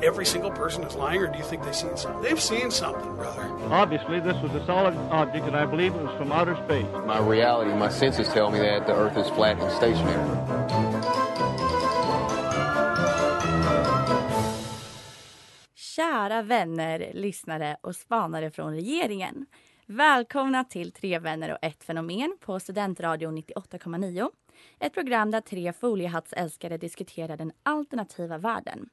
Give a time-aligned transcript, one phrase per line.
[0.00, 2.22] Think every single person is lying, or do you think they've seen something?
[2.22, 3.44] They've seen something, brother.
[3.70, 6.86] Obviously, this was a solid object, and I believe it was from outer space.
[7.06, 10.36] My reality, my senses tell me that the Earth is flat and stationary.
[15.74, 19.46] Kära vänner, lyssnare och spanare från regeringen.
[19.86, 24.28] Välkomna till Tre vänner och ett fenomen på Studentradion 98,9.
[24.80, 28.88] Ett program där tre foliehattsälskare diskuterar den alternativa världen.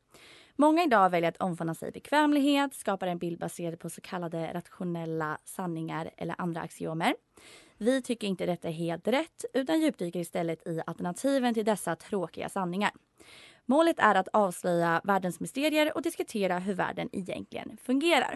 [0.59, 5.37] Många idag väljer att omfamna sig bekvämlighet, skapar en bild baserad på så kallade rationella
[5.43, 7.15] sanningar eller andra axiomer.
[7.77, 12.49] Vi tycker inte detta är helt rätt utan djupdyker istället i alternativen till dessa tråkiga
[12.49, 12.91] sanningar.
[13.65, 18.35] Målet är att avslöja världens mysterier och diskutera hur världen egentligen fungerar.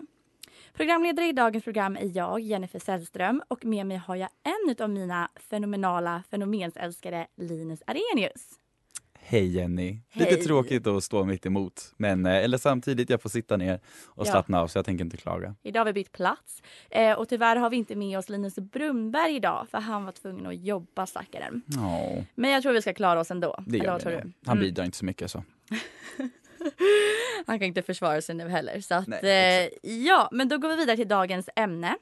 [0.73, 4.89] Programledare i dagens program är jag, Jennifer Sällström och med mig har jag en av
[4.89, 8.60] mina fenomenala fenomenälskare, Linus Arrhenius.
[9.31, 9.99] Hej Jenny!
[10.09, 10.29] Hej.
[10.31, 14.27] Lite tråkigt att stå mitt emot, men eh, eller samtidigt, jag får sitta ner och
[14.27, 14.31] Ja.
[14.31, 15.55] slappna av så jag tänker inte klaga.
[15.63, 19.35] Idag har vi bytt plats eh, och tyvärr har vi inte med oss Linus Brunnberg
[19.35, 21.61] idag för han var tvungen att jobba stackaren.
[21.65, 23.63] Ja, Men jag tror vi ska klara oss ändå.
[23.67, 24.15] det gör vi.
[24.45, 24.59] Han Mm.
[24.59, 25.43] bidrar inte så mycket så.
[27.47, 28.81] Han kan inte försvara sig nu heller.
[28.81, 31.95] Så att, Nej, eh, ja, men då går vi vidare till dagens ämne.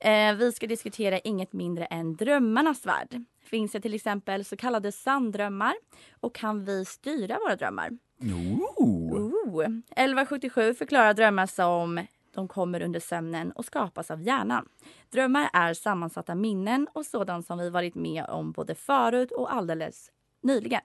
[0.00, 3.24] Eh, vi ska diskutera inget mindre än drömmarnas värld.
[3.44, 5.74] Finns det till exempel så kallade sanndrömmar
[6.20, 7.90] och kan vi styra våra drömmar?
[8.22, 8.60] Ooh.
[8.78, 9.64] Oh.
[9.64, 14.68] 1177 förklarar drömmar som de kommer under sömnen och skapas av hjärnan.
[15.10, 20.10] Drömmar är sammansatta minnen och sådant som vi varit med om både förut och alldeles
[20.44, 20.80] nyligen.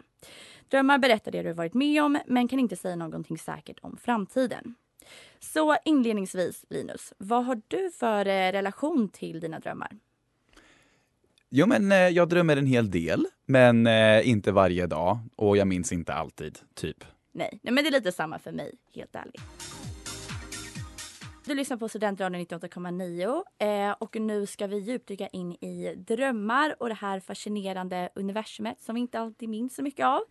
[0.67, 4.75] Drömmar berättar det du varit med om men kan inte säga någonting säkert om framtiden.
[5.39, 9.91] Så inledningsvis, Linus, vad har du för eh, relation till dina drömmar?
[11.49, 15.67] Jo men eh, jag drömmer en hel del, men eh, inte varje dag och jag
[15.67, 17.03] minns inte alltid, typ.
[17.31, 19.41] Nej, nej men det är lite samma för mig, helt ärligt.
[21.49, 26.89] Du lyssnar på Studentradion 98,9 eh, och nu ska vi djupdyka in i drömmar och
[26.89, 30.21] det här fascinerande universumet som vi inte alltid minns så mycket av.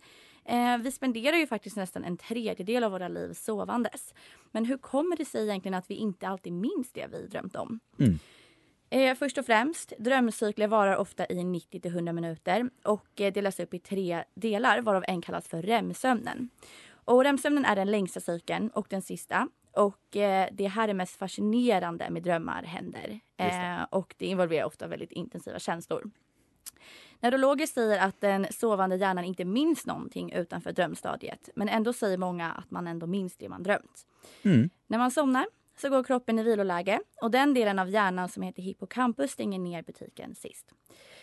[0.45, 4.13] Eh, vi spenderar ju faktiskt nästan en tredjedel av våra liv sovandes.
[4.51, 7.79] Men hur kommer det sig egentligen att vi inte alltid minns det vi drömt om?
[7.99, 8.19] Mm.
[8.89, 13.59] Eh, först och främst, drömcykler varar ofta i 90 till 100 minuter och eh, delas
[13.59, 16.49] upp i tre delar varav en kallas för REM-sömnen.
[16.91, 19.47] Och REM-sömnen är den längsta cykeln och den sista.
[19.71, 23.19] Och eh, det här är mest fascinerande med drömmar händer.
[23.37, 26.11] Eh, och det involverar ofta väldigt intensiva känslor.
[27.19, 31.49] Neurologer säger att den sovande hjärnan inte minns någonting utanför drömstadiet.
[31.55, 34.05] Men ändå säger många att man ändå minns det man drömt.
[34.43, 34.69] Mm.
[34.87, 35.45] När man somnar
[35.81, 39.83] så går kroppen i viloläge och den delen av hjärnan som heter hippocampus stänger ner
[39.83, 40.65] butiken sist.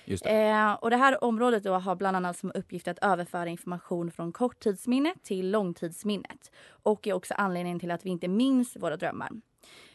[0.05, 0.31] Det.
[0.31, 4.33] Eh, och det här området då har bland annat som uppgift att överföra information från
[4.33, 9.31] korttidsminnet till långtidsminnet och är också anledningen till att vi inte minns våra drömmar.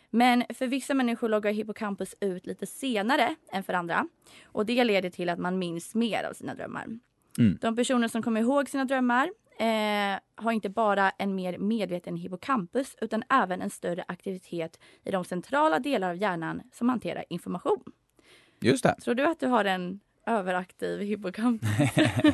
[0.09, 4.07] Men för vissa människor loggar hippocampus ut lite senare än för andra
[4.43, 6.85] och det leder till att man minns mer av sina drömmar.
[7.37, 7.57] Mm.
[7.61, 9.29] De personer som kommer ihåg sina drömmar
[9.61, 15.23] eh, har inte bara en mer medveten hippocampus utan även en större aktivitet i de
[15.23, 17.83] centrala delar av hjärnan som hanterar information.
[18.59, 18.95] Just det.
[19.01, 21.69] Tror du att du har en överaktiv hippocampus?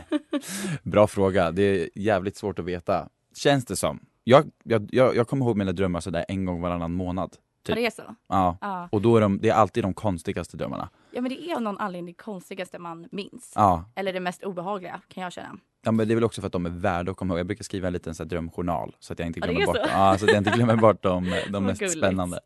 [0.84, 1.52] Bra fråga.
[1.52, 3.10] Det är jävligt svårt att veta.
[3.36, 4.00] Känns det som.
[4.24, 7.30] Jag, jag, jag, jag kommer ihåg mina drömmar sådär en gång varannan månad.
[7.34, 7.76] Ja, Typ.
[7.76, 8.16] det är så?
[8.28, 8.58] Ja.
[8.62, 8.90] Ja.
[8.92, 10.90] Och då är de, det är alltid de konstigaste drömmarna.
[11.12, 13.54] ja, men det är av någon anledning det konstigaste man minns.
[13.56, 13.86] Ja.
[13.96, 15.58] Eller det mest obehagliga kan jag känna.
[15.86, 17.40] Ja men det är väl också för att de är värda att komma ihåg.
[17.40, 19.66] Jag brukar skriva en liten så här, drömjournal så att jag inte Ja, glömmer är
[19.66, 21.98] bort, ja, så att jag inte glömmer bort de, de mest gulligt.
[21.98, 22.40] spännande.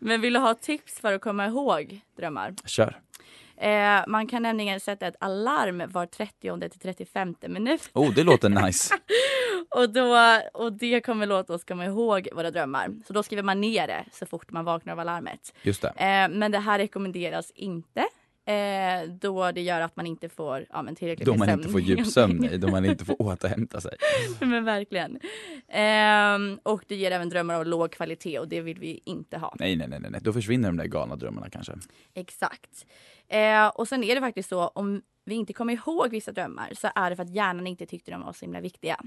[0.00, 2.54] Men vill du ha tips för att komma ihåg drömmar?
[2.64, 3.00] Kör!
[3.56, 7.90] Eh, man kan nämligen sätta ett alarm var 30 till 35 minut.
[7.94, 8.94] Oh, det låter nice.
[9.76, 10.16] Och, då,
[10.54, 12.88] och det kommer låta oss komma ihåg våra drömmar.
[13.06, 15.54] Så då skriver man ner det så fort man vaknar av alarmet.
[15.62, 15.88] Just det.
[15.88, 18.04] Eh, men det här rekommenderas inte.
[18.48, 21.60] Eh, då det gör att man inte får ja, men tillräckligt Då med man sömn.
[21.60, 23.96] inte får djupsömn, nej, då man inte får återhämta sig.
[24.40, 25.18] men verkligen.
[25.68, 29.54] Ehm, och det ger även drömmar av låg kvalitet och det vill vi inte ha.
[29.58, 31.72] Nej, nej, nej, nej, då försvinner de där galna drömmarna kanske.
[32.14, 32.86] Exakt.
[33.28, 36.88] Eh, och sen är det faktiskt så om vi inte kommer ihåg vissa drömmar så
[36.94, 39.00] är det för att hjärnan inte tyckte de var så himla viktiga.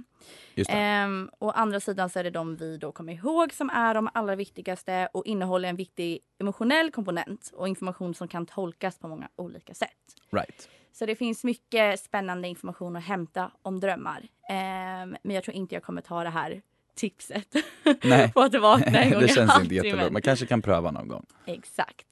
[0.70, 4.10] Ehm, å andra sidan så är det de vi då kommer ihåg som är de
[4.14, 9.30] allra viktigaste och innehåller en viktig emotionell komponent och information som kan tolkas på många
[9.36, 10.16] olika sätt.
[10.32, 10.70] Right.
[10.94, 14.28] Så det finns mycket spännande information att hämta om drömmar.
[14.50, 16.62] Ehm, men jag tror inte jag kommer ta det här
[16.96, 17.56] tipset
[18.04, 18.32] Nej.
[18.34, 20.10] på att vakna en gång det känns inte jättebra.
[20.10, 21.26] Man kanske kan pröva någon gång.
[21.46, 22.11] Exakt.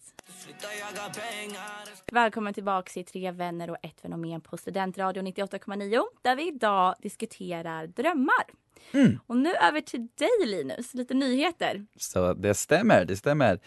[2.12, 7.88] Välkommen tillbaka till Tre vänner och ett fenomen på Studentradio 98,9 där vi idag diskuterar
[7.88, 8.45] drömmar.
[8.91, 9.19] Mm.
[9.27, 11.86] Och nu över till dig Linus, lite nyheter.
[11.97, 13.59] Så det stämmer, det stämmer.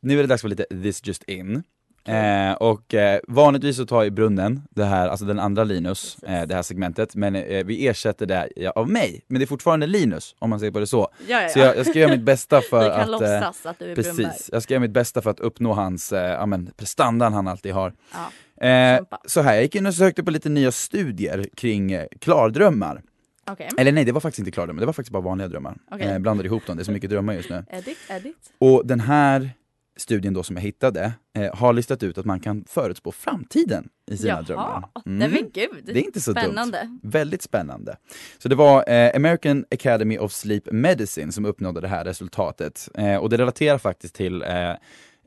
[0.00, 1.62] Nu är det dags för lite this just in.
[2.08, 6.46] Eh, och eh, vanligtvis så tar ju brunnen, det här, alltså den andra Linus, eh,
[6.46, 9.24] det här segmentet, men eh, vi ersätter det ja, av mig.
[9.26, 11.08] Men det är fortfarande Linus, om man säger på det så.
[11.28, 13.00] Ja, ja, Så jag, jag ska göra mitt bästa för att...
[13.02, 14.26] eh, låtsas att du är Brunberg.
[14.26, 17.72] Precis, jag ska göra mitt bästa för att uppnå hans, eh, men prestandan han alltid
[17.72, 17.92] har.
[18.12, 23.02] Ja, Eh, så här, jag gick in och sökte på lite nya studier kring klardrömmar.
[23.50, 23.68] Okej.
[23.78, 25.76] Eller nej, det var faktiskt inte klardrömmar, det var faktiskt bara vanliga drömmar.
[25.98, 27.64] Eh, blandade ihop dem, det är så mycket drömmar just nu.
[27.70, 28.36] Edit, edit.
[28.58, 29.50] Och den här
[29.98, 34.16] studien då som jag hittade eh, har listat ut att man kan förutspå framtiden i
[34.16, 34.84] sina Jaha, drömmar.
[35.04, 35.82] nej men gud.
[35.84, 36.78] Det är inte så Spännande.
[36.82, 37.00] dumt.
[37.02, 37.96] Väldigt spännande.
[38.38, 42.88] Så det var eh, American Academy of Sleep Medicine som uppnådde det här resultatet.
[42.94, 44.76] Eh, och det relaterar faktiskt till eh, eh,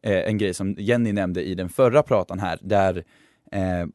[0.03, 3.03] en grej som Jenny nämnde i den förra pratan här, där
[3.51, 3.85] eh,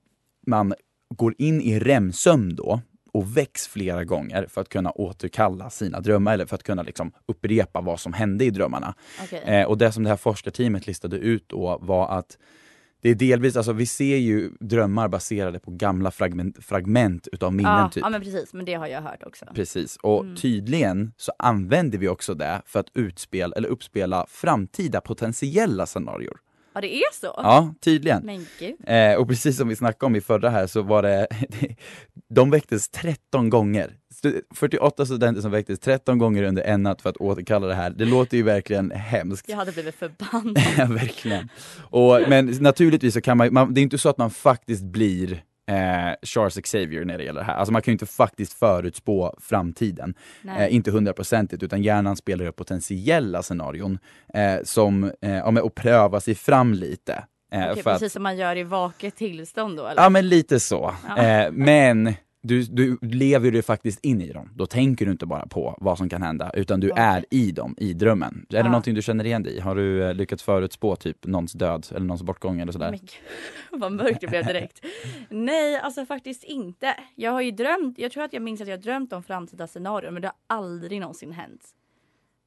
[0.46, 0.74] man
[1.14, 2.80] går in i REM-sömn då
[3.16, 7.12] och väcks flera gånger för att kunna återkalla sina drömmar eller för att kunna liksom
[7.26, 8.94] upprepa vad som hände i drömmarna.
[9.24, 9.42] Okej.
[9.46, 12.38] Eh, och det som det här forskarteamet listade ut då var att
[13.02, 17.72] det är delvis, alltså vi ser ju drömmar baserade på gamla fragment, fragment utav minnen
[17.78, 18.00] ja, typ.
[18.00, 19.44] ja men precis, men det har jag hört också.
[19.54, 20.36] Precis, och Mm.
[20.36, 26.32] tydligen så använder vi också det för att utspela, eller uppspela framtida potentiella scenarier.
[26.76, 27.26] Ja det är så?
[27.36, 28.22] Ja, tydligen.
[28.26, 28.74] Men gud.
[28.86, 31.26] Eh, och precis som vi snackade om i förra här så var det,
[32.34, 33.90] de väcktes 13 gånger.
[34.14, 37.90] Stu- 48 studenter som väcktes 13 gånger under en natt för att återkalla det här.
[37.90, 39.48] Det låter ju verkligen hemskt.
[39.48, 40.58] Jag hade blivit förbannad.
[40.78, 41.48] Ja, verkligen.
[41.78, 45.42] Och, men naturligtvis så kan man, man, det är inte så att man faktiskt blir
[45.70, 47.54] eh, Charles Xavier när det gäller det här.
[47.54, 50.14] Alltså man kan ju inte faktiskt förutspå framtiden.
[50.58, 53.98] Eh, inte hundraprocentigt, utan hjärnan spelar upp potentiella scenarion
[54.34, 57.24] eh, som, eh, ja, men, och prövar sig fram lite.
[57.52, 60.02] Eh, Okej, för att- precis som man gör i vaket tillstånd då eller?
[60.02, 60.94] Ja men lite så.
[61.08, 61.22] Ja.
[61.22, 64.50] Eh, men du, du lever ju faktiskt in i dem.
[64.54, 67.74] Då tänker du inte bara på vad som kan hända, utan du är i dem,
[67.78, 68.46] i drömmen.
[68.48, 69.60] Är det någonting du känner igen dig i?
[69.60, 72.90] Har du eh, lyckats förutspå typ någons död eller någons bortgång eller sådär?
[72.90, 73.10] Men gud,
[73.80, 74.84] vad mörkt det blev direkt.
[75.30, 76.94] Nej, alltså faktiskt inte.
[77.14, 79.66] Jag har ju drömt, jag tror att jag minns att jag har drömt om framtida
[79.66, 81.62] scenarion men det har aldrig någonsin hänt.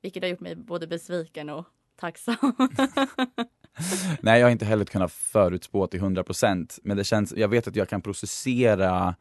[0.02, 1.66] Vilket har gjort mig både besviken och
[2.00, 2.36] tacksam.
[4.22, 7.76] Nej, jag har inte heller kunnat förutspå till 100% men det känns, jag vet att
[7.76, 9.16] jag kan processera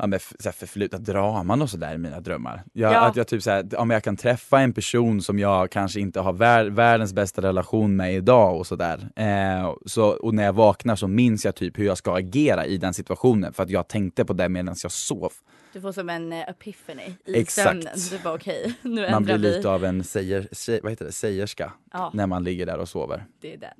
[0.00, 2.62] ja, med så förflutna draman och sådär i mina drömmar.
[2.72, 3.00] Jag, Ja.
[3.00, 6.00] Att jag typ så här, ja, men jag kan träffa en person som jag kanske
[6.00, 9.08] inte har vär, världens bästa relation med idag och sådär.
[9.16, 12.76] Eh, så, och när jag vaknar så minns jag typ hur jag ska agera i
[12.76, 15.32] den situationen för att jag tänkte på det medan jag sov.
[15.72, 17.68] Du får som en eh, epiphany i Exakt.
[17.68, 17.94] sömnen.
[18.10, 19.56] Du bara okej, nu Man ändrar blir vi.
[19.56, 22.88] lite av en säger, säger, vad heter det, sägerska Ja, när man ligger där och
[22.88, 23.24] sover.
[23.40, 23.70] det är den.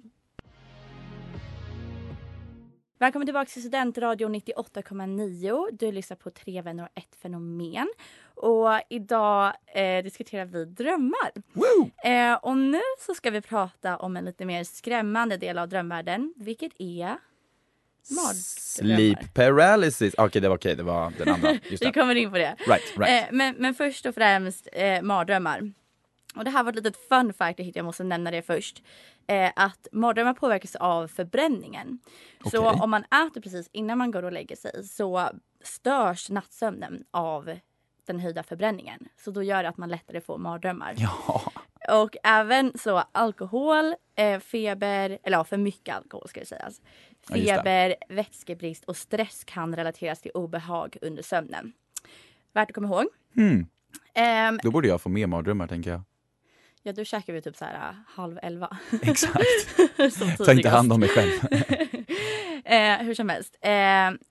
[3.01, 5.69] Välkommen tillbaka till Studentradion 98,9.
[5.73, 7.89] Du lyssnar på Tre vänner och ett fenomen.
[8.35, 11.31] Och idag eh, diskuterar vi drömmar.
[12.05, 16.35] Eh, och nu så ska vi prata om en lite mer skrämmande del av drömvärlden,
[16.37, 17.17] vilket är
[18.11, 18.35] mardrömmar.
[18.35, 20.15] Sleep paralysis.
[20.19, 21.59] Okej, det var okej, det var den andra.
[21.71, 22.57] Just Vi kommer in på det.
[22.67, 23.23] Right, right.
[23.23, 25.73] Eh, men, men först och främst eh, mardrömmar.
[26.37, 28.83] Och det här var ett litet fun fact jag måste nämna det först.
[29.27, 31.99] Eh, att mardrömmar påverkas av förbränningen.
[32.51, 32.81] Så Okej.
[32.83, 35.31] om man äter precis innan man går och lägger sig så
[35.63, 37.59] störs nattsömnen av
[38.07, 39.09] den höjda förbränningen.
[39.17, 40.95] Så då gör det att man lättare får mardrömmar.
[40.97, 41.53] Ja.
[42.03, 46.81] Och även så alkohol, eh, feber, eller ja, för mycket alkohol ska det sägas.
[47.29, 47.35] Ja.
[47.35, 51.73] Feber, vätskebrist och stress kan relateras till obehag under sömnen.
[52.53, 53.07] Värt att komma ihåg.
[53.35, 53.67] Hmm.
[54.15, 56.01] Ehm, Då borde jag få mer mardrömmar tänker jag.
[56.83, 58.77] Ja, då käkar vi typ så här äh, halv elva.
[59.03, 59.45] Exakt.
[60.39, 61.33] Ta inte hand om mig själv.
[62.65, 63.57] eh, hur som helst.
[63.61, 63.71] Eh,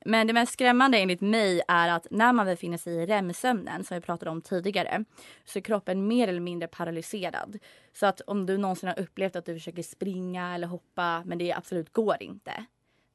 [0.05, 3.95] men det mest skrämmande enligt mig är att när man befinner sig i REM-sömnen, som
[3.95, 5.05] vi pratade om tidigare,
[5.45, 7.59] så är kroppen mer eller mindre paralyserad.
[7.93, 11.53] Så att om du någonsin har upplevt att du försöker springa eller hoppa, men det
[11.53, 12.65] absolut går inte,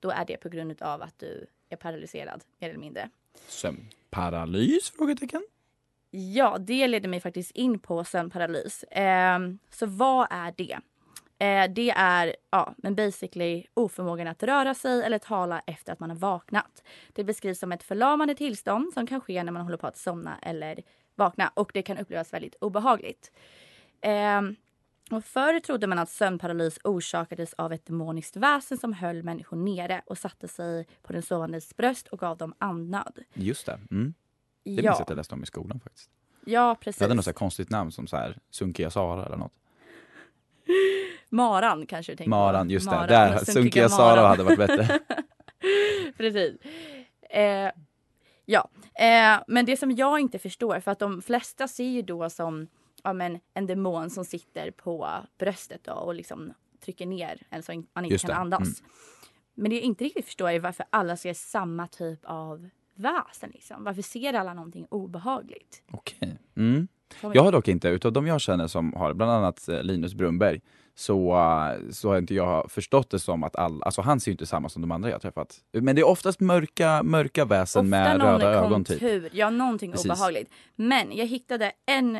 [0.01, 3.11] då är det på grund av att du är paralyserad, mer eller mindre.
[3.49, 4.91] Sömnparalys?
[4.91, 5.43] Frågetecken.
[6.17, 8.83] Ja, det leder mig faktiskt in på sömnparalys.
[8.83, 9.39] Eh,
[9.71, 10.79] så vad är det?
[11.39, 16.11] Eh, det är ja, men basically oförmågan att röra sig eller tala efter att man
[16.11, 16.83] har vaknat.
[17.13, 20.39] Det beskrivs som ett förlamande tillstånd som kan ske när man håller på att somna
[20.43, 20.83] eller
[21.15, 23.33] vakna och det kan upplevas väldigt obehagligt.
[24.01, 24.43] Eh,
[25.11, 30.03] och förr trodde man att sömnparalys orsakades av ett demoniskt väsen som höll människor nere
[30.07, 33.19] och satte sig på den sovandes bröst och gav dem andnöd.
[33.35, 33.81] Just det.
[33.91, 34.15] Mm.
[34.65, 36.11] Det minns jag Ja, att jag läste om i skolan faktiskt.
[36.45, 36.99] ja precis.
[36.99, 39.53] Det hade något så konstigt namn som så här Sunkiga Sara eller något.
[41.29, 42.97] Maran kanske du tänker Maran, just det.
[42.97, 45.01] Maran, Där, Sunkiga Sara hade varit bättre.
[46.17, 46.57] Precis.
[47.31, 47.71] Eh,
[48.45, 52.31] ja, eh, men det som jag inte förstår, för att de flesta ser ju då
[52.31, 52.69] som
[53.03, 56.53] ja, men en demon som sitter på bröstet då och liksom
[56.85, 58.81] trycker ner en så man inte Just kan det, andas.
[58.81, 58.91] mm.
[59.55, 63.51] Men det jag inte riktigt förstår är varför alla ser samma typ av väsen.
[63.55, 63.85] Liksom.
[63.85, 65.83] Varför ser alla någonting obehagligt?
[65.93, 66.39] Okej.
[66.57, 66.89] Mm.
[67.33, 70.61] Jag har dock inte, utav de jag känner som har bland annat eh, Linus Brunberg,
[70.95, 74.33] så, eh, så har inte jag förstått det som att all, alltså han ser ju
[74.33, 75.59] inte samma som de andra jag träffat.
[75.73, 79.35] Men det är oftast mörka, mörka väsen med någon röda ögon typ.
[79.35, 80.07] ja någonting Precis.
[80.07, 80.51] obehagligt.
[80.77, 82.19] Men jag hittade en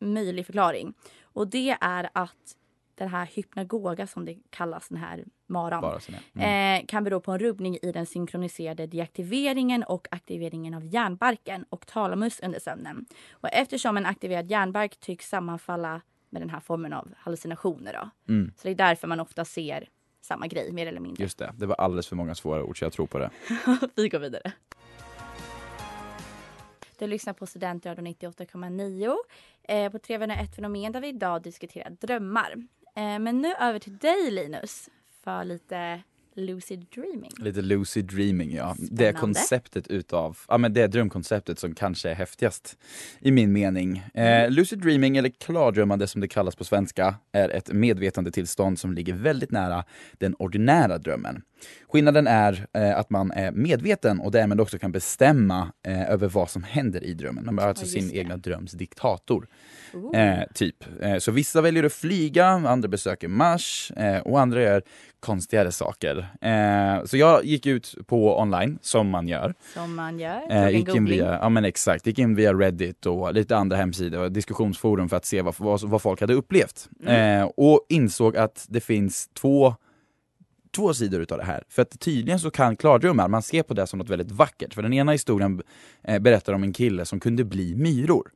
[0.00, 2.56] möjlig förklaring och det är att
[2.96, 6.00] den här hypnagoga som det kallas, den här maran.
[6.34, 6.80] Mm.
[6.80, 11.86] eh, kan bero på en rubbning i den synkroniserade deaktiveringen och aktiveringen av hjärnbarken och
[11.86, 13.06] talamus under sömnen.
[13.30, 16.00] Och eftersom en aktiverad hjärnbark tycks sammanfalla
[16.30, 18.32] med den här formen av hallucinationer då.
[18.32, 18.52] Mm.
[18.56, 19.88] Så det är därför man ofta ser
[20.20, 21.22] samma grej mer eller mindre.
[21.22, 23.30] Just det, det var alldeles för många svåra ord så jag tror på det.
[23.94, 24.52] Vi går vidare.
[26.98, 29.16] Du lyssnar på Studentradion 98,9
[29.62, 32.54] eh, på Tre vänner ett fenomen där vi idag diskuterar drömmar.
[32.96, 34.88] Eh, men nu över till dig Linus
[35.24, 36.02] för lite
[36.36, 37.30] lucid dreaming.
[37.38, 38.74] Lite lucid dreaming ja.
[38.78, 39.20] Det Spännande.
[39.20, 42.78] konceptet utav, ja men det drömkonceptet som kanske är häftigast
[43.20, 44.02] i min mening.
[44.14, 49.14] Eh, lucid dreaming eller klardrömmande som det kallas på svenska är ett medvetandetillstånd som ligger
[49.14, 51.42] väldigt nära den ordinära drömmen.
[51.88, 56.50] Skillnaden är eh, att man är medveten och därmed också kan bestämma eh, över vad
[56.50, 57.44] som händer i drömmen.
[57.44, 58.16] Man är alltså just sin det.
[58.16, 59.48] egna dröms diktator.
[60.14, 60.84] Eh, typ.
[61.00, 64.82] Eh, så vissa väljer att flyga, andra besöker Mars eh, och andra gör
[65.20, 66.28] konstigare saker.
[66.40, 69.54] Eh, så jag gick ut på online, som man gör.
[69.74, 70.68] Som man gör.
[70.68, 74.32] Gick in via, ja men exakt, gick in via Reddit och lite andra hemsidor och
[74.32, 76.88] diskussionsforum för att se vad, vad, vad folk hade upplevt.
[77.06, 77.48] Mm.
[77.56, 79.74] Och insåg att det finns två
[80.76, 81.62] två sidor utav det här.
[81.68, 84.74] För att tydligen så kan klardrömmar, man ser på det som något väldigt vackert.
[84.74, 85.62] För den ena historien
[86.02, 88.30] eh, berättar om en kille som kunde bli myror.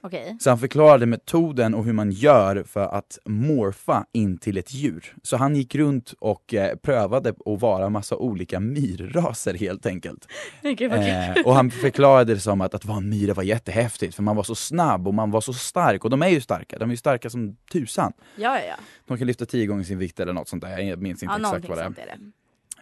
[0.00, 0.36] Okej.
[0.40, 5.14] Så han förklarade metoden och hur man gör för att morfa in till ett djur.
[5.22, 10.26] Så han gick runt och eh, prövade att vara massa olika myrraser helt enkelt.
[10.62, 10.92] Vad kul.
[10.92, 14.36] Eh, och han förklarade det som att, att vara en myra var jättehäftigt för man
[14.36, 16.04] var så snabb och man var så stark.
[16.04, 18.12] Och de är ju starka, de är ju starka som tusan.
[18.36, 18.76] Ja, ja, ja.
[19.06, 21.56] De kan lyfta tio gånger sin vikt eller något sånt där, jag minns inte ja
[21.56, 21.90] exakt vad det är.
[21.90, 22.32] det.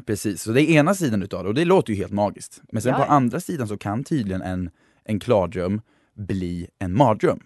[0.07, 2.63] Precis, så det är ena sidan utav det och det låter ju helt magiskt.
[2.73, 4.71] Men sen Ja, på andra sidan så kan tydligen en,
[5.05, 5.81] en klardröm
[6.17, 7.41] bli en mardröm.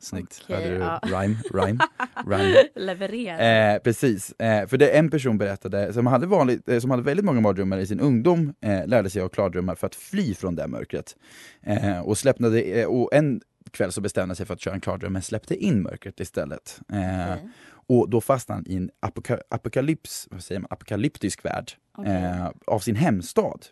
[0.00, 0.80] Snyggt, Okej, hörde du?
[0.80, 1.00] ja.
[1.02, 1.78] Rhyme, rhyme,
[2.26, 2.64] rhyme.
[2.74, 3.38] Leverera.
[3.74, 7.24] Eh, precis, eh, för det en person berättade som hade, vanligt, eh, som hade väldigt
[7.24, 10.68] många mardrömmar i sin ungdom, eh, lärde sig av klardrömmar för att fly från det
[10.68, 11.16] mörkret.
[11.62, 13.40] Eh, och, släppnade, eh, och en
[13.70, 16.80] kväll så bestämde sig för att köra en klardröm men släppte in mörkret istället.
[16.88, 17.48] Okej.
[17.70, 21.72] Och då fastnade han i en apoka, apokalyps, vad säger man, apokalyptisk värld
[22.06, 23.66] eh, av sin hemstad.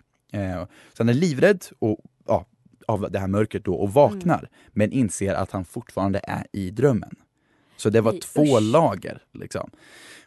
[0.92, 1.98] Så han är livrädd och,
[2.86, 4.50] av det här mörkret då och vaknar Mm.
[4.72, 7.14] men inser att han fortfarande är i drömmen.
[7.76, 8.62] Så det var Nej, två usch.
[8.62, 9.22] lager.
[9.32, 9.70] Liksom.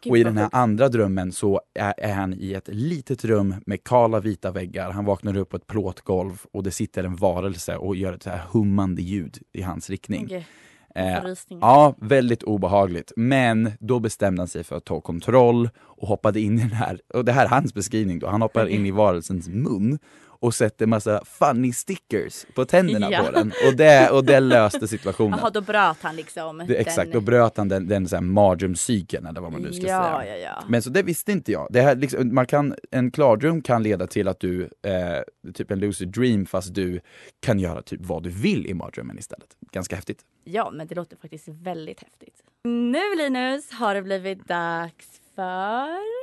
[0.02, 3.54] Gud, och i den här andra drömmen så är, är han i ett litet rum
[3.66, 4.90] med kala vita väggar.
[4.90, 8.30] Han vaknar upp på ett plåtgolv och det sitter en varelse och gör ett så
[8.30, 10.24] här hummande ljud i hans riktning.
[10.24, 10.46] Okej.
[10.94, 11.18] Eh.
[11.48, 13.12] Ja, väldigt obehagligt.
[13.16, 17.00] Men då bestämde han sig för att ta kontroll och hoppade in i den här,
[17.14, 19.98] och det här är hans beskrivning då, han hoppar in i varelsens mun
[20.40, 23.24] och sätter massa funny stickers på tänderna Ja.
[23.24, 23.52] på den.
[23.66, 25.38] Och det, och det löste situationen.
[25.38, 27.10] Jaha, då bröt han liksom Det, exakt, den...
[27.12, 30.38] då bröt han den, den mardrömscykeln eller vad man nu ska ja, säga.
[30.38, 30.64] ja, ja.
[30.68, 31.66] Men så det visste inte jag.
[31.70, 35.78] Det här, liksom, man kan, en klardröm kan leda till att du, eh, typ en
[35.78, 37.00] lucid dream fast du
[37.40, 39.48] kan göra typ vad du vill i mardrömmen istället.
[39.72, 40.20] Ganska häftigt.
[40.44, 42.42] Ja, men det låter faktiskt väldigt häftigt.
[42.64, 46.20] Nu Linus har det blivit dags för...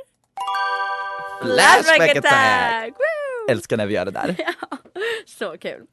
[1.42, 2.88] Flashback attack!
[2.88, 3.27] Woo!
[3.48, 4.36] Älskar när vi gör det där.
[5.26, 5.86] Så kul.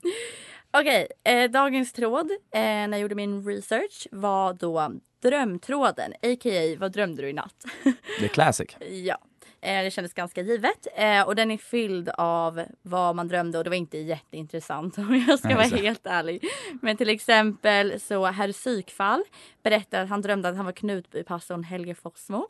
[0.71, 6.75] Okej, eh, dagens tråd eh, när jag gjorde min research var då drömtråden, a.k.a.
[6.79, 7.65] vad drömde du i natt?
[8.19, 8.75] Det är classic.
[8.79, 9.17] ja.
[9.61, 10.87] Eh, det kändes ganska givet.
[10.95, 15.23] Eh, och den är fylld av vad man drömde och det var inte jätteintressant om
[15.27, 16.43] jag ska vara helt ärlig.
[16.81, 19.23] Men till exempel så herr Psykfall
[19.63, 22.47] berättar att han drömde att han var Knutbypastorn Helge Fossmo.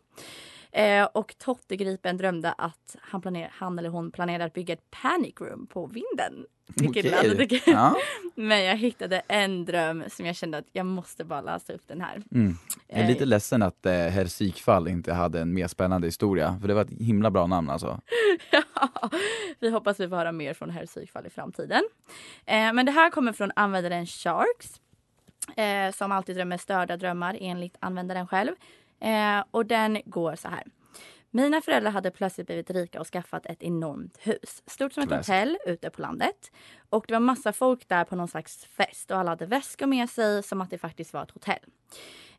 [0.75, 5.33] Eh, och Tottegripen drömde att han, planer- han eller hon planerade att bygga ett panic
[5.41, 6.45] room på vinden.
[6.67, 7.29] Vilket Okej.
[7.29, 7.71] lät lite.
[7.71, 7.95] Ja.
[8.35, 12.01] Men jag hittade en dröm som jag kände att jag måste bara läsa upp den
[12.01, 12.23] här.
[12.31, 12.57] Mm.
[12.87, 16.57] Jag är Eh, lite ledsen att eh, herr Psykfall inte hade en mer spännande historia,
[16.61, 18.01] för det var ett himla bra namn alltså.
[18.51, 19.09] Ja,
[19.59, 21.83] vi hoppas vi får höra mer från herr Psykfall i framtiden.
[22.45, 24.81] Eh, men det här kommer från användaren Sharks.
[25.57, 28.51] Eh, som alltid drömmer störda drömmar enligt användaren själv.
[28.99, 30.63] Eh, och den går så här.
[31.31, 34.63] Mina föräldrar hade plötsligt blivit rika och skaffat ett enormt hus.
[34.67, 35.27] Stort som ett Classic.
[35.27, 36.51] hotell ute på landet.
[36.89, 40.09] Och det var massa folk där på någon slags fest och alla hade väskor med
[40.09, 41.59] sig som att det faktiskt var ett hotell.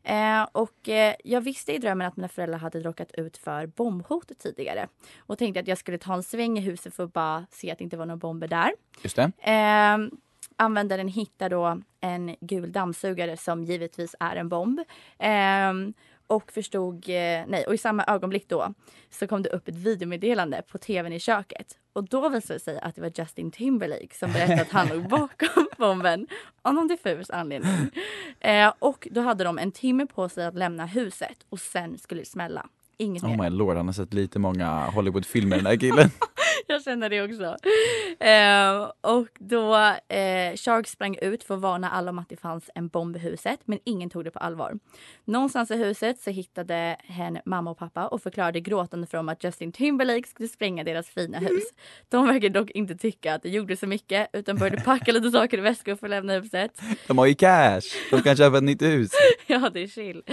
[0.03, 4.31] Eh, och eh, jag visste i drömmen att mina föräldrar hade råkat ut för bombhot
[4.39, 4.87] tidigare.
[5.17, 7.77] Och tänkte att jag skulle ta en sväng i huset för att bara se att
[7.77, 8.71] det inte var några bomber där.
[9.01, 9.31] Just det.
[9.41, 9.97] Eh,
[10.57, 14.79] användaren hittar då en gul dammsugare som givetvis är en bomb.
[15.19, 15.73] Eh,
[16.27, 18.73] och förstod, eh, nej, och i samma ögonblick då
[19.09, 21.77] så kom det upp ett videomeddelande på tvn i köket.
[21.93, 25.07] Och då visade det sig att det var Justin Timberlake som berättade att han låg
[25.09, 26.27] bakom bomben
[26.61, 27.89] av någon diffus anledning.
[28.39, 32.21] Eh, och då hade de en timme på sig att lämna huset och sen skulle
[32.21, 32.65] det smälla.
[32.97, 33.29] Inget mer.
[33.29, 36.09] Oh my lord, han har sett lite många Hollywoodfilmer den här killen.
[36.69, 37.55] Jag känner det också.
[38.25, 39.75] Eh, och då
[40.15, 43.19] eh, Shark sprang ut för att varna alla om att det fanns en bomb i
[43.19, 44.79] huset men ingen tog det på allvar.
[45.25, 49.43] Någonstans i huset så hittade hen mamma och pappa och förklarade gråtande för dem att
[49.43, 51.63] Justin Timberlake skulle spränga deras fina hus.
[52.09, 55.57] De verkar dock inte tycka att det gjorde så mycket utan började packa lite saker
[55.57, 56.81] i väskor för att lämna huset.
[57.07, 57.81] De har ju cash,
[58.11, 59.11] de kan köpa ett nytt hus.
[59.47, 60.23] Ja, det är chill.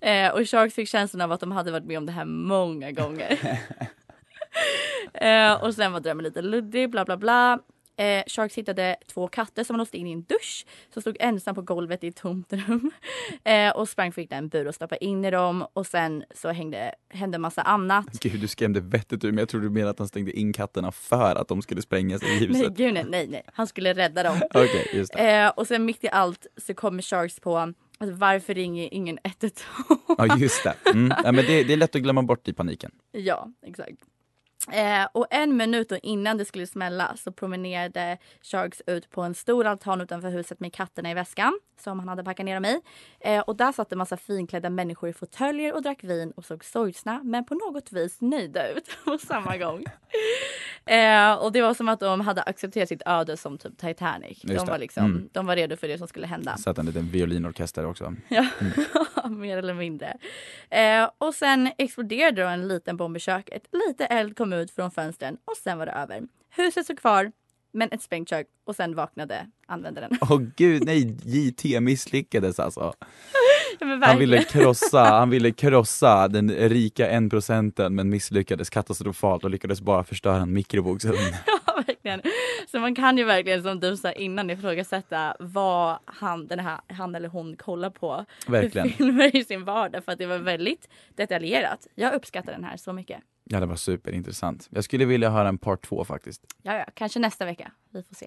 [0.00, 2.90] Eh, och Sharks fick känslan av att de hade varit med om det här många
[2.90, 3.58] gånger.
[5.20, 7.58] eh, och sen var drömmen lite luddig, bla bla bla.
[7.96, 11.62] Eh, Sharks hittade två katter som låste in i en dusch som stod ensam på
[11.62, 12.90] golvet i ett tomt rum.
[13.44, 16.24] Eh, och sprang för att hitta en bur och stoppa in i dem och sen
[16.34, 18.06] så hängde, hände en massa annat.
[18.20, 19.42] Gud, du skrämde vettet ur mig.
[19.42, 22.26] Jag trodde du menade att han stängde in katterna för att de skulle sprängas i
[22.26, 22.76] Nej huset.
[22.76, 23.42] gud nej, nej, nej.
[23.52, 24.36] Han skulle rädda dem.
[24.54, 25.16] Okej, just.
[25.16, 29.98] Eh, och sen mitt i allt så kommer Sharks på alltså, varför ringer ingen 112?
[30.18, 30.74] Ja, just det.
[30.90, 31.12] Mm.
[31.24, 31.64] Ja, men det.
[31.64, 32.90] Det är lätt att glömma bort i paniken.
[33.12, 33.96] Ja, exakt.
[34.72, 39.66] Eh, och en minut innan det skulle smälla så promenerade Sharks ut på en stor
[39.66, 42.80] altan utanför huset med katterna i väskan som han hade packat ner dem i.
[43.20, 46.64] Eh, och där satt en massa finklädda människor i fåtöljer och drack vin och såg
[46.64, 49.84] sorgsna men på något vis nöjda ut på samma gång.
[50.86, 54.42] eh, och det var som att de hade accepterat sitt öde som typ Titanic.
[54.42, 55.28] De var, liksom, Mm.
[55.32, 56.56] de var redo för det som skulle hända.
[56.56, 58.14] Satt en liten violinorkester också.
[58.28, 58.46] Ja,
[59.30, 60.16] mer eller mindre.
[60.70, 63.62] Eh, och sen exploderade då en liten bomb i köket.
[63.86, 66.22] Lite eld kom ut från fönstren och sen var det över.
[66.50, 67.32] Huset stod kvar,
[67.72, 70.18] men ett sprängt kök och sen vaknade användaren.
[70.20, 72.94] Åh gud, nej, JT misslyckades alltså.
[74.02, 79.80] Han ville krossa, han ville krossa den rika en procenten men misslyckades katastrofalt och lyckades
[79.80, 81.16] bara förstöra en mikrovågsugn.
[81.46, 82.22] Ja, verkligen.
[82.70, 87.14] Så man kan ju verkligen som du sa innan ifrågasätta vad han, den här, han
[87.14, 88.88] eller hon kollar på Verkligen.
[88.90, 91.86] filmer i sin vardag för att det var väldigt detaljerat.
[91.94, 93.20] Jag uppskattar den här så mycket.
[93.44, 94.68] Ja, det var superintressant.
[94.70, 96.42] Jag skulle vilja höra en part två faktiskt.
[96.62, 97.72] Ja, ja, kanske nästa vecka.
[97.90, 98.26] Vi får se.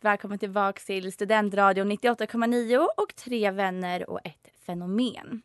[0.00, 5.42] Välkommen tillbaka till Studentradion 98,9 och tre vänner och ett fenomen.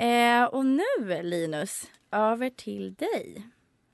[0.00, 3.46] Eh, och nu Linus, över till dig.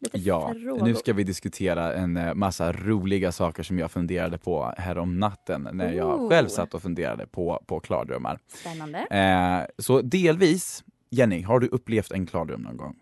[0.02, 0.84] Lite Ja, frågor.
[0.84, 5.18] nu ska vi diskutera en eh, massa roliga saker som jag funderade på här om
[5.18, 6.28] natten när jag Ooh.
[6.28, 8.38] själv satt och funderade på, på klardrömmar.
[8.48, 8.98] Spännande.
[8.98, 12.96] Eh, så delvis, Jenny, har du upplevt en klardröm någon gång?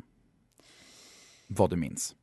[1.46, 2.14] Vad du minns?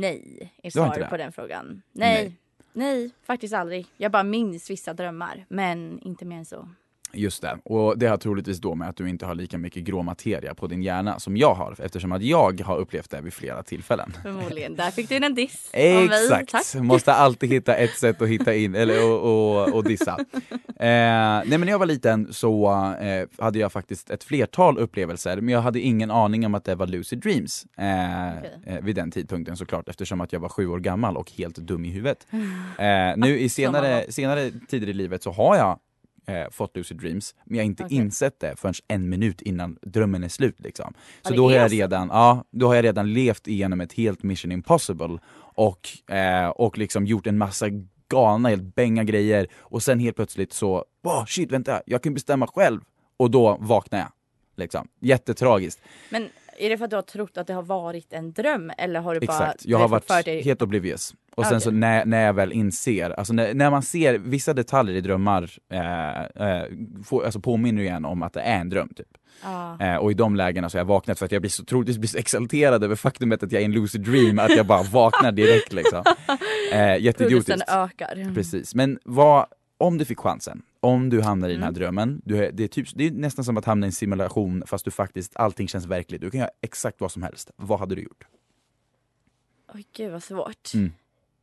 [0.00, 1.82] Nej, är svaret på den frågan.
[1.92, 2.24] Nej.
[2.24, 2.36] Nej.
[2.72, 3.10] Nej.
[3.22, 3.86] faktiskt aldrig.
[3.96, 6.68] Jag bara minns vissa drömmar, men inte mer än så.
[7.12, 10.02] Just det, och det har troligtvis då med att du inte har lika mycket grå
[10.02, 13.62] materia på din hjärna som jag har eftersom att jag har upplevt det vid flera
[13.62, 14.12] tillfällen.
[14.22, 14.76] Förmodligen.
[14.76, 15.70] Där fick du en diss.
[15.72, 16.82] Exakt, Tack.
[16.82, 20.18] måste alltid hitta ett sätt att hitta in, eller och, och, och dissa.
[20.80, 25.40] Eh, nej men när jag var liten så eh, hade jag faktiskt ett flertal upplevelser,
[25.40, 28.60] men jag hade ingen aning om att det var lucid dreams eh, Okej.
[28.66, 31.84] eh, vid den tidpunkten såklart, eftersom att jag var sju år gammal och helt dum
[31.84, 32.26] i huvudet.
[32.78, 35.78] Eh, nu i senare, senare tider i livet så har jag
[36.28, 37.96] eh, fått lucid dreams, men jag har inte Okej.
[37.96, 40.60] insett det förrän en minut innan drömmen är slut.
[40.60, 40.94] Liksom.
[41.22, 44.52] Så då har, jag redan, ja, då har jag redan levt igenom ett helt mission
[44.52, 47.66] impossible och, eh, och liksom gjort en massa
[48.08, 52.46] galna, helt bänga grejer och sen helt plötsligt så, wow, shit vänta, jag kan bestämma
[52.46, 52.80] själv.
[53.16, 54.12] Och då vaknar jag.
[54.56, 54.88] Liksom.
[55.00, 55.80] Jättetragiskt.
[56.10, 59.00] Men är det för att du har trott att det har varit en dröm eller
[59.00, 61.14] har du bara Exakt, jag har varit helt oblivious.
[61.38, 61.60] Och sen Okej.
[61.60, 65.50] så när, när jag väl inser, alltså när, när man ser vissa detaljer i drömmar,
[65.72, 66.64] eh, eh,
[67.04, 68.88] får, alltså påminner igen om att det är en dröm.
[68.96, 69.06] Typ.
[69.42, 69.80] Ja.
[69.80, 71.98] Eh, och i de lägena så har jag vaknat för att jag blir så, troligtvis
[71.98, 75.32] blir så exalterad över faktumet att jag är en lucid dream, att jag bara vaknar
[75.32, 76.04] direkt liksom.
[76.72, 77.68] Eh, jätteidiotiskt.
[77.68, 78.34] Ökar.
[78.34, 79.46] Precis, men vad,
[79.78, 81.80] om du fick chansen, om du hamnar i den här Mm.
[81.80, 84.84] drömmen, du det, är typ, det är nästan som att hamna i en simulation fast
[84.84, 86.20] du faktiskt, allting känns verkligt.
[86.20, 87.50] Du kan göra exakt vad som helst.
[87.56, 88.24] Vad hade du gjort?
[89.74, 90.74] Oj gud vad svårt.
[90.74, 90.92] Mm.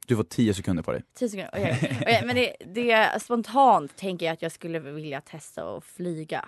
[0.05, 1.03] Du får 10 sekunder på dig.
[1.17, 1.49] 10 sekunder.
[1.53, 1.97] Okej.
[2.01, 6.45] Okej, men det, det spontant tänker jag att jag skulle vilja testa att flyga.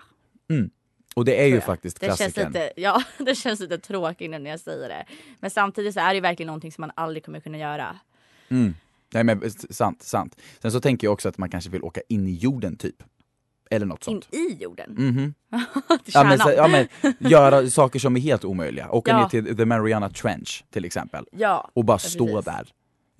[1.16, 2.52] Och det är ju faktiskt Det känns, klassikern.
[2.52, 5.04] lite, ja, det känns lite tråkigt när jag säger det.
[5.40, 7.96] Men samtidigt så är det verkligen någonting som man aldrig kommer kunna göra.
[8.48, 8.74] Mm.
[9.14, 10.36] Nej men sant, sant.
[10.62, 13.02] Sen så tänker jag också att man kanske vill åka in i jorden typ.
[13.70, 14.28] Eller något In sånt.
[14.34, 14.94] i jorden.
[14.98, 15.34] Mhm.
[16.04, 16.88] Till Ja, men, så, ja, men
[17.30, 18.90] göra saker som är helt omöjliga.
[18.90, 19.20] Åka Ja.
[19.20, 21.24] ner till The Mariana Trench till exempel.
[21.32, 22.44] Ja, Och bara stå precis.
[22.44, 22.68] där.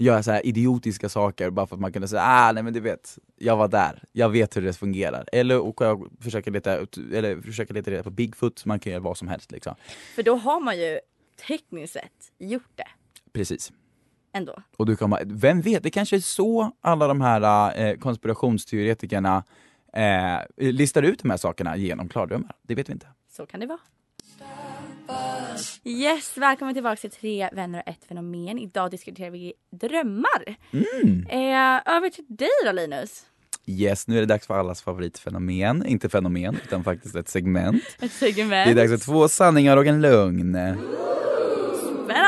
[0.01, 2.81] Göra så här idiotiska saker bara för att man kunde säga ah nej men du
[2.81, 5.25] vet, jag var där, jag vet hur det fungerar.
[5.33, 5.83] Eller och
[6.21, 9.53] försöka leta, ut- eller försöka leta reda på Bigfoot, man kan göra vad som helst
[9.53, 9.75] liksom.
[10.15, 10.99] För då har man ju
[11.49, 12.89] tekniskt sett gjort det
[13.33, 13.73] Precis.
[14.33, 14.63] ändå.
[14.77, 19.45] Och du kommer, vem vet, det kanske är så alla de här eh, konspirationsteoretikerna
[19.93, 22.57] eh, listar ut de här sakerna genom klardrömmar.
[22.63, 23.07] Det vet vi inte.
[23.31, 23.79] Så kan det vara.
[25.85, 28.59] Yes, välkommen tillbaka till Tre vänner och ett fenomen.
[28.59, 30.57] Idag diskuterar vi drömmar.
[30.73, 31.27] Mm.
[31.27, 33.23] Eh, över till dig då Linus.
[33.67, 35.87] Yes, nu är det dags för allas favoritfenomen.
[35.87, 37.83] Inte fenomen, utan faktiskt ett segment.
[38.01, 38.67] Ett segment.
[38.67, 40.57] Det är dags för två sanningar och en lögn.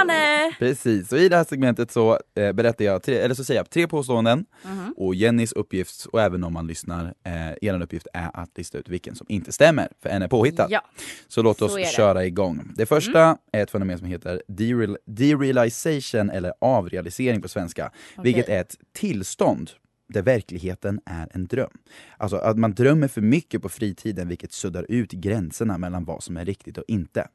[0.04, 0.54] Spännande!
[0.58, 3.70] Precis, och i det här segmentet så eh, berättar jag, tre, eller så säger jag
[3.70, 4.94] tre påståenden Mhm.
[4.96, 8.88] och Jennys uppgift, och även om man lyssnar, eh, er uppgift är att lista ut
[8.88, 10.66] vilken som inte stämmer, för en är påhittad.
[10.70, 10.80] Ja.
[11.28, 11.72] Så låt Så oss.
[11.76, 11.84] Mm.
[11.86, 12.72] köra igång.
[12.76, 17.90] Det första är ett fenomen som heter dereal- derealization eller avrealisering på svenska,
[18.22, 19.70] vilket är ett tillstånd
[20.08, 21.70] där verkligheten är en dröm.
[22.16, 26.36] Alltså att man drömmer för mycket på fritiden vilket suddar ut gränserna mellan vad som
[26.36, 27.28] är riktigt och inte.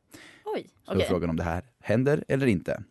[0.55, 1.07] Oj, Så är okej.
[1.07, 2.83] frågan om det här händer eller inte.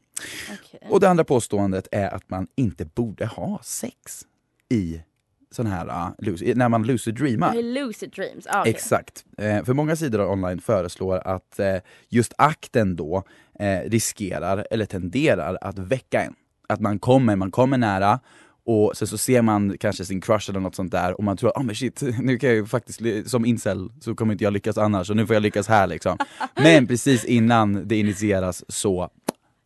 [0.52, 0.88] Okej.
[0.90, 4.26] Och det andra påståendet är att man inte borde ha sex
[4.68, 5.02] i
[5.50, 7.54] sån här, uh, när man lucid dreamar.
[7.54, 8.46] Lucid dreams.
[8.46, 8.72] Ah, okej.
[8.72, 9.24] Exakt.
[9.38, 11.76] Eh, för många sidor online föreslår att eh,
[12.08, 13.22] just akten då
[13.58, 16.34] eh, riskerar eller tenderar att väcka en.
[16.68, 18.20] Att man kommer, man kommer nära
[18.66, 21.52] och sen så ser man kanske sin crush eller något sånt där och man tror
[21.58, 24.78] ah men shit, nu kan jag ju faktiskt, som incel så kommer inte jag lyckas
[24.78, 26.18] annars och nu får jag lyckas här liksom.
[26.54, 29.08] Men precis innan det initieras så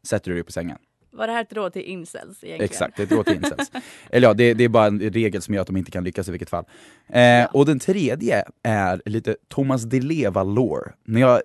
[0.06, 0.78] sätter du dig på sängen.
[1.10, 2.60] Var det här ett råd till incels egentligen?
[2.64, 3.70] Exakt, det är ett råd till incels.
[4.10, 6.28] Eller ja, det, det är bara en regel som gör att de inte kan lyckas
[6.28, 6.64] i vilket fall.
[7.08, 10.92] Eh, Och den tredje är lite Thomas Di Leva lore.
[11.04, 11.40] När jag,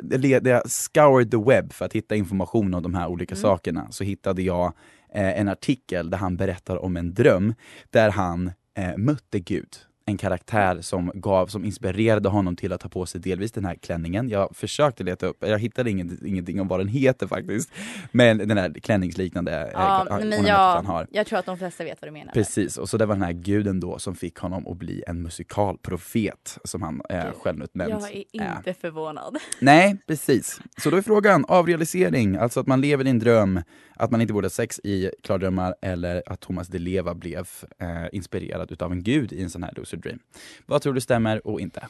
[0.45, 4.41] jag scoured the web för att hitta information om de här olika sakerna så hittade
[4.41, 4.73] jag
[5.15, 7.53] Eh, en artikel där han berättar om en dröm
[7.89, 9.77] där han eh, mötte Gud.
[10.05, 13.75] En karaktär som, gav, som inspirerade honom till att ta på sig delvis den här
[13.75, 14.29] klänningen.
[14.29, 17.71] Jag försökte leta upp, jag hittade inget, ingenting om vad den heter faktiskt.
[18.11, 21.07] Men den här klänningsliknande eh, Ja, ornamentet men han jag, har.
[21.11, 22.33] jag tror att de flesta vet vad du menar.
[22.33, 25.21] Precis, och så det var den här guden då som fick honom att bli en
[25.21, 29.37] musikalprofet som han eh, självutnämnt Jag är inte förvånad.
[29.59, 30.61] Nej, precis.
[30.77, 33.61] Så då är frågan avrealisering, alltså att man lever i en dröm,
[33.95, 37.47] att man inte borde ha sex i klardrömmar eller att Thomas Di Leva blev
[37.79, 40.19] eh, inspirerad utav en gud i en sån här lucid dream.
[40.65, 41.87] Vad tror du stämmer och inte?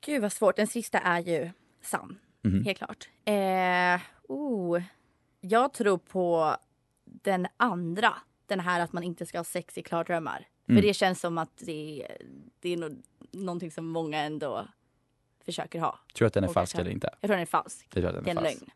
[0.00, 0.56] Gud vad svårt.
[0.56, 1.50] Den sista är ju
[1.82, 2.18] sann.
[2.42, 2.64] Mhm.
[2.64, 3.08] Helt klart.
[3.24, 4.82] Eh, oh.
[5.40, 6.56] Jag tror på
[7.04, 8.14] den andra.
[8.46, 10.48] Den här att man inte ska ha sex i klardrömmar.
[10.68, 10.82] Mm.
[10.82, 12.06] För det känns som att det,
[12.60, 12.96] det är
[13.32, 14.68] någonting som många ändå
[15.44, 15.98] försöker ha.
[16.14, 17.10] Tror du att den är Och falsk eller inte?
[17.20, 17.86] Jag tror den är falsk.
[17.94, 18.70] Jag tror att den Det är är en lögn.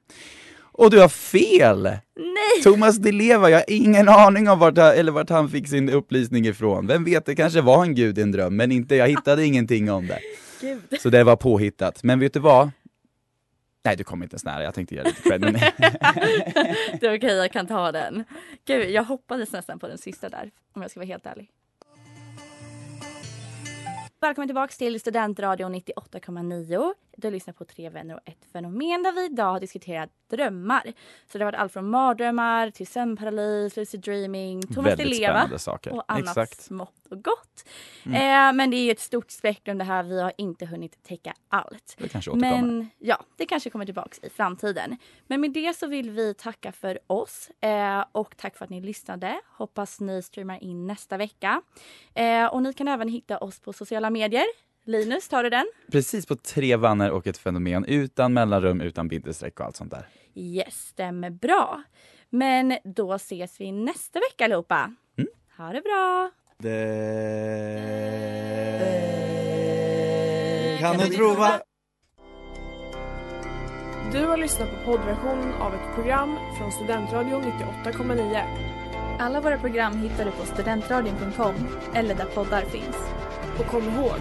[0.81, 1.83] Och du har fel!
[2.17, 2.63] Nej!
[2.63, 5.91] Thomas Di Leva, jag har ingen aning om vart, han- eller vart han fick sin
[5.91, 6.87] upplysning ifrån.
[6.87, 9.91] Vem vet, det kanske var en gud i en dröm, men inte, jag hittade ingenting
[9.91, 10.19] om det.
[10.61, 11.01] Gud.
[11.01, 12.03] Så det var påhittat.
[12.03, 12.71] Men vet du vad?
[13.85, 14.63] Nej, du kommer inte ens nära.
[14.63, 15.41] Jag tänkte dig lite cred.
[15.41, 15.53] men-
[17.01, 18.25] Det är okej, jag kan ta den.
[18.67, 20.51] Gud, jag hoppades nästan på den sista där.
[20.73, 21.49] Om jag ska vara helt ärlig.
[24.21, 26.93] Välkommen tillbaka till Studentradion 98,9.
[27.17, 30.93] Du lyssnar på Tre vänner och ett fenomen där vi idag har diskuterat drömmar.
[31.33, 35.59] Så det har varit allt från mardrömmar till sömnparalys, lucid dreaming, Thomas Di Väldigt Leva
[35.59, 35.93] saker.
[35.93, 36.63] och annat Exakt.
[36.63, 37.69] smått och gott.
[38.07, 38.15] Mm.
[38.15, 40.03] Eh, men det är ett stort spektrum det här.
[40.03, 41.97] Vi har inte hunnit täcka allt.
[41.99, 42.63] Det kanske återkommer.
[42.63, 44.97] Men ja, det kanske kommer tillbaks i framtiden.
[45.27, 48.81] Men med det så vill vi tacka för oss eh, och tack för att ni
[48.81, 49.41] lyssnade.
[49.57, 51.63] Hoppas ni streamar in nästa vecka.
[52.15, 54.47] Eh, och ni kan även hitta oss på sociala medier.
[54.91, 55.67] Linus, tar du den?
[55.93, 60.09] Precis på tre vänner och ett fenomen utan mellanrum, utan bindestreck och allt sånt där.
[60.35, 61.83] Yes, stämmer bra.
[62.31, 64.95] Men då ses vi nästa vecka allihopa.
[65.19, 65.31] Mm.
[65.59, 66.31] Ha det bra!
[70.81, 71.61] Kan du prova?
[74.13, 79.19] Du har lyssnat på poddversionen av ett program från Studentradion 98,9.
[79.19, 81.55] Alla våra program hittar du på studentradion.com
[81.95, 82.97] eller där poddar finns.
[83.59, 84.21] Och kom ihåg,